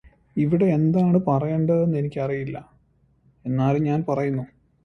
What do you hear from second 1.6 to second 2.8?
is selective.